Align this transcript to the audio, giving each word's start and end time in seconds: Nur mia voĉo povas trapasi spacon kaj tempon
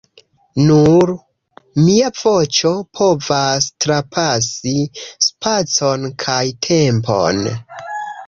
Nur 0.67 1.09
mia 1.87 2.07
voĉo 2.21 2.71
povas 2.99 3.67
trapasi 3.85 4.73
spacon 5.27 6.09
kaj 6.25 6.41
tempon 6.69 7.45